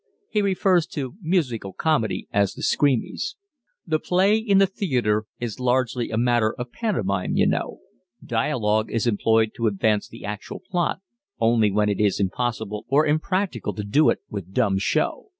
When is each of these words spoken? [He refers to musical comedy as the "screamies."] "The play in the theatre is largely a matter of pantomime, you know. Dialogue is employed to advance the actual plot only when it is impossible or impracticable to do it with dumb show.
[He 0.31 0.41
refers 0.41 0.87
to 0.87 1.13
musical 1.21 1.73
comedy 1.73 2.27
as 2.33 2.55
the 2.55 2.63
"screamies."] 2.63 3.35
"The 3.85 3.99
play 3.99 4.35
in 4.35 4.57
the 4.57 4.65
theatre 4.65 5.25
is 5.39 5.59
largely 5.59 6.09
a 6.09 6.17
matter 6.17 6.55
of 6.57 6.71
pantomime, 6.71 7.35
you 7.35 7.45
know. 7.45 7.81
Dialogue 8.25 8.91
is 8.91 9.05
employed 9.05 9.51
to 9.57 9.67
advance 9.67 10.07
the 10.09 10.25
actual 10.25 10.59
plot 10.59 11.01
only 11.39 11.69
when 11.69 11.87
it 11.87 11.99
is 11.99 12.19
impossible 12.19 12.83
or 12.89 13.05
impracticable 13.05 13.75
to 13.75 13.83
do 13.83 14.09
it 14.09 14.17
with 14.27 14.53
dumb 14.53 14.79
show. 14.79 15.27